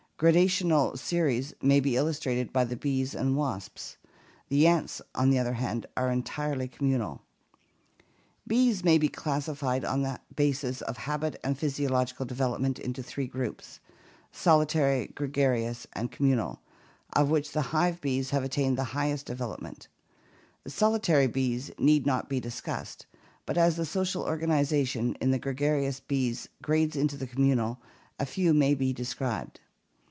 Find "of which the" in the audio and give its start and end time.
17.13-17.61